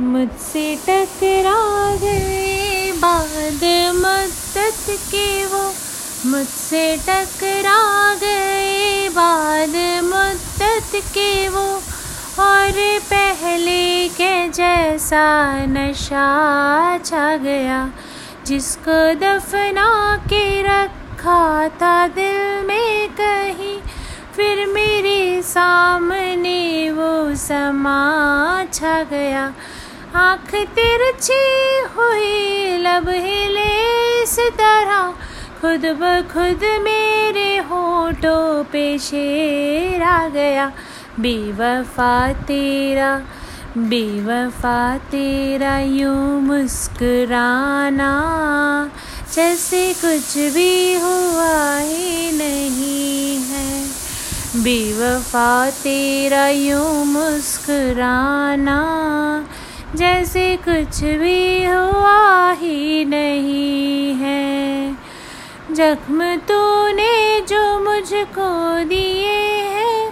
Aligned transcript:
मुझसे 0.00 0.76
टकरा 0.88 1.96
गए। 1.96 2.92
बाद 2.92 3.64
मद्दत 3.94 4.86
के 4.90 5.46
वो 5.46 5.74
मुझसे 6.26 6.96
टकरा 6.96 8.14
गए। 8.14 9.08
बाद 9.08 10.02
मुद्दत 10.04 10.90
के 10.94 11.48
वो 11.48 11.82
और 12.42 12.98
पहले 12.98 14.08
के 14.08 14.48
जैसा 14.48 15.56
नशा 15.66 16.98
छा 16.98 17.36
गया। 17.36 17.90
जिसको 18.46 19.14
दफना 19.14 20.16
के 20.24 20.62
रखा 20.62 21.68
था 21.68 22.06
दिल 22.08 22.66
में 22.66 23.08
कहीं, 23.08 23.80
फिर 24.36 24.66
मेरे 24.66 25.42
सामने 25.42 26.90
वो 26.90 27.34
समा 27.34 28.64
छा 28.72 29.02
गया। 29.02 29.52
आँख 30.16 30.54
तिरछी 30.76 31.34
हुई 31.96 32.78
लब 32.78 33.08
हिले 33.08 34.22
इस 34.22 34.38
तरह 34.38 35.12
खुद 35.60 35.84
ब 36.00 36.08
खुद 36.32 36.64
मेरे 36.82 37.56
होठों 37.58 38.64
पे 38.64 38.98
शेर 38.98 40.02
आ 40.02 40.28
गया। 40.28 40.66
बेवफा 41.20 42.32
तेरा 42.32 43.14
बेवफा 43.78 44.96
तेरा 45.12 45.78
यूँ 45.78 46.40
मुस्कुराना। 46.40 48.10
जैसे 49.34 49.92
कुछ 49.94 50.36
भी 50.54 50.94
हुआ 50.94 51.78
ही 51.78 52.32
नहीं 52.32 53.36
है। 53.44 53.86
बेवफा 54.62 55.70
तेरा 55.70 56.48
यूँ 56.48 57.04
मुस्कुराना। 57.04 58.78
जैसे 59.96 60.56
कुछ 60.56 61.00
भी 61.20 61.64
हुआ 61.64 62.52
ही 62.52 63.04
नहीं 63.04 64.14
है। 64.14 64.92
जख्म 65.72 66.36
तूने 66.48 67.40
जो 67.40 67.62
मुझको 67.78 68.50
दिए 68.84 69.29